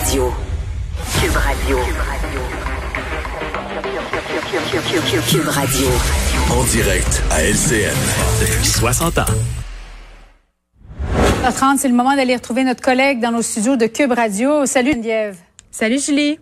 Radio. 0.00 0.32
Cube 1.20 1.36
Radio. 1.36 1.78
Cube 5.28 5.48
Radio. 5.48 5.88
En 6.50 6.64
direct 6.64 7.22
à 7.30 7.42
LCN. 7.42 7.94
Depuis 8.40 8.66
60 8.66 9.18
ans. 9.18 9.24
30 11.54 11.78
c'est 11.78 11.88
le 11.88 11.94
moment 11.94 12.16
d'aller 12.16 12.34
retrouver 12.34 12.64
notre 12.64 12.80
collègue 12.80 13.20
dans 13.20 13.30
nos 13.30 13.42
studios 13.42 13.76
de 13.76 13.86
Cube 13.86 14.12
Radio. 14.12 14.64
Salut 14.64 14.92
Geneviève. 14.92 15.36
Salut 15.70 15.98
Julie. 15.98 16.38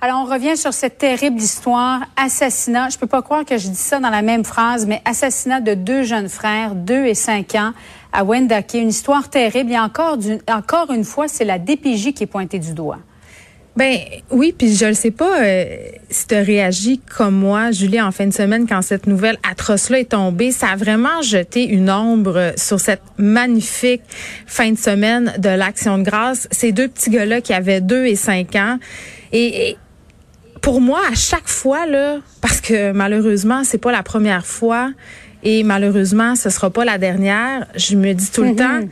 Alors, 0.00 0.20
on 0.20 0.30
revient 0.30 0.54
sur 0.54 0.74
cette 0.74 0.98
terrible 0.98 1.40
histoire, 1.40 2.02
assassinat. 2.16 2.90
Je 2.90 2.98
peux 2.98 3.06
pas 3.06 3.22
croire 3.22 3.46
que 3.46 3.56
je 3.56 3.68
dis 3.68 3.74
ça 3.76 4.00
dans 4.00 4.10
la 4.10 4.20
même 4.20 4.44
phrase, 4.44 4.84
mais 4.84 5.00
assassinat 5.06 5.62
de 5.62 5.72
deux 5.72 6.02
jeunes 6.02 6.28
frères, 6.28 6.74
deux 6.74 7.06
et 7.06 7.14
cinq 7.14 7.54
ans, 7.54 7.72
à 8.14 8.24
Wendake. 8.24 8.74
Une 8.74 8.88
histoire 8.88 9.28
terrible. 9.28 9.72
Et 9.72 9.78
encore, 9.78 10.18
encore 10.48 10.90
une 10.90 11.04
fois, 11.04 11.28
c'est 11.28 11.44
la 11.44 11.58
DPJ 11.58 12.14
qui 12.14 12.22
est 12.22 12.26
pointée 12.26 12.58
du 12.58 12.72
doigt. 12.72 13.00
Ben 13.76 13.98
oui, 14.30 14.54
puis 14.56 14.76
je 14.76 14.86
ne 14.86 14.92
sais 14.92 15.10
pas 15.10 15.42
euh, 15.42 15.64
si 16.08 16.28
tu 16.28 16.36
réagi 16.36 17.00
comme 17.00 17.34
moi, 17.34 17.72
Julie, 17.72 18.00
en 18.00 18.12
fin 18.12 18.28
de 18.28 18.32
semaine 18.32 18.68
quand 18.68 18.82
cette 18.82 19.08
nouvelle 19.08 19.36
atroce-là 19.42 19.98
est 19.98 20.10
tombée. 20.12 20.52
Ça 20.52 20.68
a 20.68 20.76
vraiment 20.76 21.22
jeté 21.22 21.64
une 21.64 21.90
ombre 21.90 22.52
sur 22.56 22.78
cette 22.78 23.02
magnifique 23.18 24.02
fin 24.46 24.70
de 24.70 24.78
semaine 24.78 25.34
de 25.38 25.48
l'Action 25.48 25.98
de 25.98 26.04
grâce. 26.04 26.46
Ces 26.52 26.70
deux 26.70 26.86
petits 26.86 27.10
gars-là 27.10 27.40
qui 27.40 27.52
avaient 27.52 27.80
deux 27.80 28.06
et 28.06 28.14
cinq 28.14 28.54
ans. 28.54 28.78
et, 29.32 29.76
pour 30.64 30.80
moi, 30.80 31.00
à 31.12 31.14
chaque 31.14 31.46
fois, 31.46 31.84
là, 31.84 32.20
parce 32.40 32.62
que 32.62 32.92
malheureusement, 32.92 33.64
c'est 33.64 33.76
pas 33.76 33.92
la 33.92 34.02
première 34.02 34.46
fois 34.46 34.92
et 35.44 35.62
malheureusement, 35.62 36.34
ce 36.34 36.50
sera 36.50 36.70
pas 36.70 36.84
la 36.84 36.98
dernière, 36.98 37.66
je 37.76 37.96
me 37.96 38.12
dis 38.12 38.30
tout 38.30 38.42
le 38.42 38.56
temps, 38.56 38.80
mm-hmm. 38.80 38.88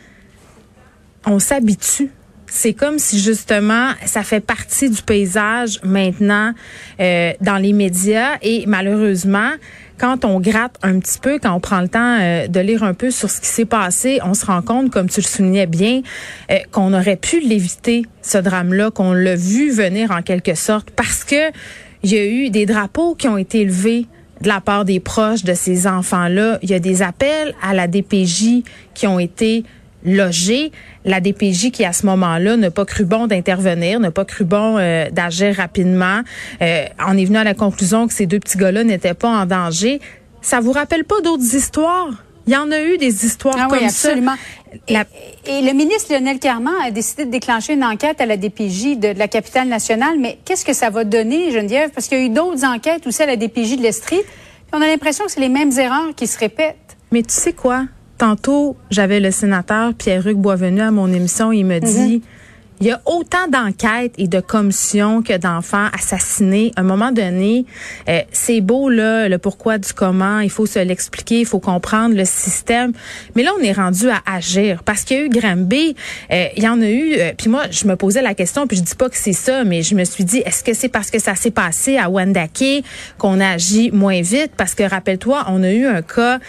on 1.27 1.39
s'habitue. 1.39 2.11
C'est 2.47 2.75
comme 2.75 2.99
si 2.99 3.19
justement 3.19 3.93
ça 4.05 4.23
fait 4.23 4.41
partie 4.41 4.91
du 4.91 5.01
paysage 5.01 5.81
maintenant 5.83 6.53
euh, 7.01 7.33
dans 7.41 7.57
les 7.57 7.73
médias 7.73 8.37
et 8.43 8.65
malheureusement 8.67 9.53
quand 9.99 10.25
on 10.25 10.41
gratte 10.41 10.77
un 10.83 10.99
petit 10.99 11.19
peu, 11.19 11.39
quand 11.39 11.55
on 11.55 11.61
prend 11.61 11.81
le 11.81 11.89
temps 11.89 12.19
euh, 12.21 12.49
de 12.49 12.61
lire 12.61 12.83
un 12.83 12.93
peu 12.93 13.11
sur 13.11 13.31
ce 13.31 13.41
qui 13.41 13.47
s'est 13.47 13.65
passé, 13.65 14.19
on 14.25 14.35
se 14.35 14.45
rend 14.45 14.61
compte, 14.61 14.91
comme 14.91 15.09
tu 15.09 15.21
le 15.21 15.27
soulignais 15.27 15.67
bien, 15.67 16.03
euh, 16.51 16.57
qu'on 16.73 16.93
aurait 16.93 17.17
pu 17.17 17.41
l'éviter 17.41 18.03
ce 18.21 18.37
drame-là, 18.37 18.91
qu'on 18.91 19.13
l'a 19.13 19.37
vu 19.37 19.71
venir 19.71 20.11
en 20.11 20.21
quelque 20.21 20.57
sorte, 20.57 20.91
parce 20.91 21.23
que 21.23 21.53
il 22.03 22.13
y 22.13 22.19
a 22.19 22.27
eu 22.27 22.51
des 22.51 22.67
drapeaux 22.67 23.15
qui 23.15 23.29
ont 23.29 23.39
été 23.39 23.61
élevés 23.61 24.07
de 24.43 24.49
la 24.49 24.61
part 24.61 24.85
des 24.85 25.01
proches 25.01 25.45
de 25.45 25.55
ces 25.55 25.87
enfants-là. 25.87 26.59
Il 26.63 26.71
y 26.71 26.75
a 26.75 26.81
des 26.81 27.03
appels 27.03 27.55
à 27.63 27.75
la 27.75 27.87
DPJ 27.87 28.63
qui 28.95 29.07
ont 29.07 29.19
été 29.19 29.65
logés. 30.05 30.73
La 31.05 31.21
DPJ 31.21 31.71
qui, 31.71 31.85
à 31.85 31.93
ce 31.93 32.07
moment-là, 32.07 32.57
n'a 32.57 32.71
pas 32.71 32.85
cru 32.85 33.05
bon 33.05 33.29
d'intervenir, 33.29 34.01
n'a 34.01 34.11
pas 34.11 34.25
cru 34.25 34.45
bon 34.45 34.79
euh, 34.79 35.09
d'agir 35.11 35.55
rapidement. 35.57 36.23
Euh, 36.61 36.85
on 37.07 37.17
est 37.17 37.25
venu 37.25 37.39
à 37.39 37.45
la 37.45 37.55
conclusion 37.55 38.09
que 38.09 38.15
ces 38.15 38.27
deux 38.27 38.41
petits 38.41 38.59
gars-là 38.59 38.83
n'étaient 38.83 39.15
pas 39.15 39.29
en 39.29 39.47
danger. 39.47 40.01
Ça 40.41 40.59
vous 40.61 40.73
rappelle 40.73 41.05
pas 41.05 41.21
d'autres 41.21 41.55
histoires? 41.55 42.11
Il 42.49 42.53
y 42.53 42.57
en 42.57 42.73
a 42.73 42.83
eu 42.83 42.99
des 42.99 43.25
histoires 43.25 43.55
ah 43.57 43.67
comme 43.71 43.79
oui, 43.79 43.85
absolument. 43.85 44.33
ça. 44.33 44.39
Et, 44.89 45.63
le 45.63 45.73
ministre 45.73 46.13
Lionel 46.13 46.39
Carman 46.39 46.75
a 46.85 46.91
décidé 46.91 47.25
de 47.25 47.31
déclencher 47.31 47.75
une 47.75 47.85
enquête 47.85 48.21
à 48.21 48.27
la 48.27 48.37
DPJ 48.37 48.99
de, 48.99 49.09
la 49.17 49.29
capitale 49.29 49.69
nationale. 49.69 50.19
Mais 50.19 50.39
qu'est-ce 50.45 50.65
que 50.65 50.73
ça 50.73 50.91
va 50.91 51.05
donner, 51.05 51.51
Geneviève? 51.51 51.91
Parce 51.91 52.09
qu'il 52.09 52.19
y 52.19 52.23
a 52.23 52.25
eu 52.25 52.31
d'autres 52.31 52.65
enquêtes 52.65 53.07
aussi 53.07 53.23
à 53.23 53.27
la 53.27 53.37
DPJ 53.37 53.77
de 53.77 53.83
l'Estrie. 53.83 54.21
On 54.73 54.81
a 54.81 54.87
l'impression 54.87 55.25
que 55.27 55.33
c'est 55.33 55.41
les 55.41 55.49
mêmes 55.49 55.73
erreurs 55.79 56.15
qui 56.17 56.27
se 56.27 56.39
répètent. 56.39 56.97
Mais 57.11 57.23
tu 57.23 57.35
sais 57.35 57.53
quoi? 57.53 57.85
Tantôt, 58.19 58.77
j'avais 58.91 59.21
le 59.21 59.31
sénateur 59.31 59.95
Pierre-Hugues 59.95 60.39
Boisvenu 60.39 60.81
à 60.81 60.91
mon 60.91 61.13
émission. 61.13 61.53
Il 61.53 61.65
me 61.65 61.81
mhm. 61.81 61.81
dit, 61.81 62.23
il 62.83 62.89
y 62.89 62.91
a 62.91 63.01
autant 63.07 63.47
d'enquêtes 63.49 64.15
et 64.19 64.27
de 64.27 64.41
commissions 64.41 65.23
que 65.23 65.39
d'enfants 65.39 65.87
assassinés. 65.97 66.73
À 66.75 66.81
un 66.81 66.83
moment 66.83 67.13
donné, 67.13 67.65
euh, 68.09 68.23
c'est 68.33 68.61
beau 68.61 68.89
là, 68.89 69.29
le 69.29 69.39
pourquoi 69.39 69.79
du 69.79 69.93
comment. 69.93 70.41
Il 70.41 70.51
faut 70.51 70.67
se 70.67 70.81
l'expliquer, 70.81 71.39
il 71.39 71.47
faut 71.47 71.61
comprendre 71.61 72.17
le 72.17 72.25
système. 72.25 72.91
Mais 73.37 73.45
là, 73.45 73.53
on 73.57 73.63
est 73.63 73.71
rendu 73.71 74.11
à 74.11 74.21
agir 74.27 74.83
parce 74.83 75.05
qu'il 75.05 75.17
y 75.17 75.21
a 75.21 75.25
eu 75.27 75.29
Granby, 75.29 75.95
euh, 76.33 76.47
il 76.57 76.65
y 76.65 76.67
en 76.67 76.81
a 76.83 76.89
eu. 76.89 77.15
Euh, 77.19 77.33
puis 77.39 77.49
moi, 77.49 77.67
je 77.71 77.87
me 77.87 77.95
posais 77.95 78.21
la 78.21 78.35
question, 78.35 78.67
puis 78.67 78.79
je 78.79 78.83
dis 78.83 78.97
pas 78.97 79.09
que 79.09 79.17
c'est 79.17 79.33
ça, 79.33 79.63
mais 79.63 79.83
je 79.83 79.95
me 79.95 80.03
suis 80.03 80.25
dit, 80.25 80.39
est-ce 80.39 80.65
que 80.65 80.75
c'est 80.75 80.89
parce 80.89 81.13
que 81.13 81.21
ça 81.21 81.37
s'est 81.37 81.53
passé 81.53 81.99
à 81.99 82.11
Wendake 82.11 82.83
qu'on 83.17 83.39
agit 83.39 83.93
moins 83.93 84.23
vite? 84.23 84.55
Parce 84.57 84.75
que 84.75 84.83
rappelle-toi, 84.83 85.45
on 85.47 85.63
a 85.63 85.71
eu 85.71 85.87
un 85.87 86.03
cas 86.03 86.41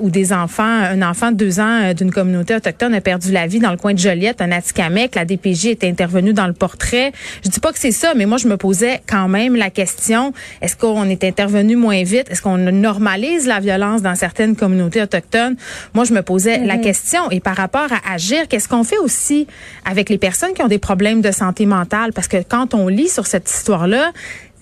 où 0.00 0.08
des 0.08 0.32
enfants, 0.32 0.62
un 0.64 1.02
enfant 1.02 1.32
de 1.32 1.36
deux 1.36 1.60
ans 1.60 1.92
d'une 1.92 2.10
communauté 2.10 2.54
autochtone 2.54 2.94
a 2.94 3.02
perdu 3.02 3.30
la 3.30 3.46
vie 3.46 3.58
dans 3.58 3.72
le 3.72 3.76
coin 3.76 3.92
de 3.92 3.98
Joliette, 3.98 4.40
un 4.40 4.52
Atikamek. 4.52 5.16
La 5.16 5.26
DPJ 5.26 5.81
intervenu 5.88 6.32
dans 6.32 6.46
le 6.46 6.52
portrait. 6.52 7.12
Je 7.44 7.50
dis 7.50 7.60
pas 7.60 7.72
que 7.72 7.78
c'est 7.78 7.92
ça, 7.92 8.14
mais 8.14 8.26
moi 8.26 8.38
je 8.38 8.48
me 8.48 8.56
posais 8.56 9.00
quand 9.06 9.28
même 9.28 9.56
la 9.56 9.70
question 9.70 10.32
est-ce 10.60 10.76
qu'on 10.76 11.08
est 11.08 11.24
intervenu 11.24 11.76
moins 11.76 12.02
vite? 12.02 12.30
Est-ce 12.30 12.42
qu'on 12.42 12.58
normalise 12.58 13.46
la 13.46 13.60
violence 13.60 14.02
dans 14.02 14.14
certaines 14.14 14.56
communautés 14.56 15.02
autochtones? 15.02 15.56
Moi 15.94 16.04
je 16.04 16.12
me 16.12 16.22
posais 16.22 16.58
la 16.58 16.76
mhm. 16.76 16.82
question 16.82 17.30
et 17.30 17.40
par 17.40 17.56
rapport 17.56 17.88
à 17.92 18.14
agir, 18.14 18.48
qu'est-ce 18.48 18.68
qu'on 18.68 18.84
fait 18.84 18.98
aussi 18.98 19.46
avec 19.84 20.08
les 20.08 20.18
personnes 20.18 20.52
qui 20.54 20.62
ont 20.62 20.68
des 20.68 20.78
problèmes 20.78 21.20
de 21.20 21.30
santé 21.30 21.66
mentale? 21.66 22.12
Parce 22.12 22.28
que 22.28 22.42
quand 22.46 22.74
on 22.74 22.88
lit 22.88 23.08
sur 23.08 23.26
cette 23.26 23.50
histoire 23.50 23.86
là, 23.86 24.12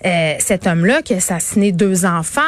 euh, 0.05 0.33
cet 0.39 0.67
homme-là 0.67 1.01
qui 1.01 1.13
a 1.13 1.17
assassiné 1.17 1.71
deux 1.71 2.05
enfants 2.05 2.41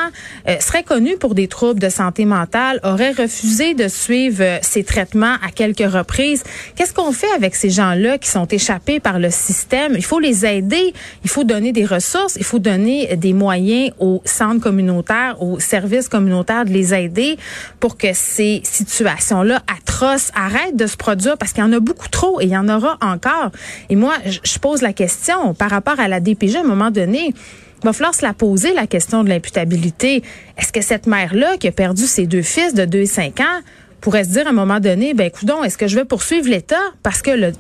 euh, 0.48 0.60
serait 0.60 0.84
connu 0.84 1.18
pour 1.18 1.36
des 1.36 1.48
troubles 1.48 1.80
de 1.80 1.90
santé 1.90 2.26
mentale, 2.26 2.80
aurait 2.84 3.12
refusé 3.12 3.74
de 3.74 3.88
suivre 3.88 4.44
euh, 4.44 4.58
ses 4.62 4.84
traitements 4.84 5.36
à 5.46 5.52
quelques 5.54 5.90
reprises. 5.92 6.44
Qu'est-ce 6.76 6.94
qu'on 6.94 7.12
fait 7.12 7.32
avec 7.36 7.56
ces 7.56 7.70
gens-là 7.70 8.18
qui 8.18 8.30
sont 8.30 8.48
échappés 8.48 9.00
par 9.00 9.20
le 9.20 9.30
système? 9.30 9.94
Il 9.96 10.04
faut 10.04 10.20
les 10.20 10.46
aider, 10.46 10.94
il 11.24 11.30
faut 11.30 11.44
donner 11.44 11.72
des 11.72 11.86
ressources, 11.86 12.36
il 12.38 12.44
faut 12.44 12.60
donner 12.60 13.16
des 13.18 13.34
moyens 13.34 13.92
aux 14.00 14.22
centres 14.26 14.62
communautaires, 14.62 15.42
aux 15.42 15.60
services 15.60 16.10
communautaires 16.10 16.66
de 16.66 16.72
les 16.72 16.94
aider 16.94 17.38
pour 17.80 17.98
que 17.98 18.14
ces 18.14 18.62
situations-là 18.64 19.62
atroces 19.68 20.32
arrêtent 20.36 20.76
de 20.76 20.88
se 20.88 20.98
produire 20.98 21.38
parce 21.38 21.54
qu'il 21.54 21.64
y 21.64 21.68
en 21.68 21.74
a 21.74 21.80
beaucoup 21.80 22.10
trop 22.10 22.42
et 22.42 22.46
il 22.46 22.50
y 22.50 22.58
en 22.58 22.70
aura 22.70 22.98
encore. 23.02 23.52
Et 23.90 23.96
moi, 23.96 24.14
je 24.26 24.60
pose 24.60 24.82
la 24.82 24.94
question 24.94 25.54
par 25.54 25.70
rapport 25.70 26.00
à 26.00 26.08
la 26.08 26.20
DPG 26.20 26.58
à 26.58 26.62
un 26.62 26.64
moment 26.64 26.92
donné. 26.92 27.34
Il 27.84 27.88
va 27.88 27.94
falloir 27.94 28.16
se 28.16 28.26
la 28.26 28.34
poser, 28.34 28.74
la 28.74 28.88
question 28.88 29.24
de 29.24 29.30
l'imputabilité. 29.30 30.24
Est-ce 30.58 30.72
que 30.72 30.82
cette 30.82 31.06
mère-là, 31.06 31.58
qui 31.58 31.68
a 31.68 31.72
perdu 31.72 32.04
ses 32.04 32.28
deux 32.28 32.42
fils 32.42 32.74
de 32.74 32.86
2 32.86 33.00
et 33.00 33.06
5 33.06 33.40
ans, 33.42 33.62
pourrait 34.00 34.24
se 34.24 34.30
dire 34.30 34.48
à 34.48 34.52
un 34.52 34.54
moment 34.54 34.80
donné, 34.80 35.14
ben 35.14 35.30
coudon, 35.30 35.64
est-ce 35.64 35.78
que 35.78 35.88
je 35.88 35.96
vais 35.96 36.06
poursuivre 36.06 36.50
l'État? 36.50 36.82
Parce 37.04 37.22
que 37.22 37.32
le, 37.32 37.52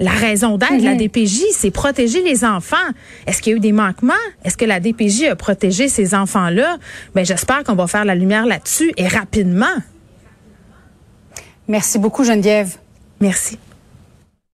la 0.00 0.10
raison 0.10 0.56
d'être 0.56 0.78
de 0.78 0.84
la 0.84 0.92
mhm. 0.92 1.08
DPJ, 1.08 1.40
c'est 1.52 1.70
protéger 1.70 2.22
les 2.22 2.44
enfants. 2.44 2.76
Est-ce 3.26 3.42
qu'il 3.42 3.52
y 3.52 3.54
a 3.54 3.56
eu 3.58 3.60
des 3.60 3.72
manquements? 3.72 4.14
Est-ce 4.44 4.56
que 4.56 4.64
la 4.64 4.80
DPJ 4.80 5.24
a 5.24 5.36
protégé 5.36 5.88
ces 5.88 6.14
enfants-là? 6.14 6.78
Ben, 7.14 7.24
j'espère 7.24 7.64
qu'on 7.64 7.74
va 7.74 7.86
faire 7.86 8.04
la 8.04 8.14
lumière 8.14 8.46
là-dessus 8.46 8.92
et 8.96 9.08
rapidement. 9.08 9.66
Merci 11.68 11.98
beaucoup, 11.98 12.24
Geneviève. 12.24 12.76
Merci. 13.20 13.58